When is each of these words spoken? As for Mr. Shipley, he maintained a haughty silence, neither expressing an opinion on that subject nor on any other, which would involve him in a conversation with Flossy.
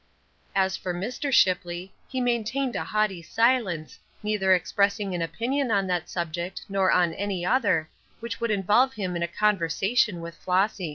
As 0.55 0.75
for 0.75 0.95
Mr. 0.95 1.31
Shipley, 1.31 1.93
he 2.07 2.19
maintained 2.21 2.75
a 2.75 2.83
haughty 2.83 3.21
silence, 3.21 3.99
neither 4.23 4.51
expressing 4.51 5.13
an 5.13 5.21
opinion 5.21 5.69
on 5.69 5.85
that 5.85 6.09
subject 6.09 6.63
nor 6.67 6.91
on 6.91 7.13
any 7.13 7.45
other, 7.45 7.87
which 8.19 8.41
would 8.41 8.49
involve 8.49 8.93
him 8.93 9.15
in 9.15 9.21
a 9.21 9.27
conversation 9.27 10.19
with 10.19 10.33
Flossy. 10.37 10.89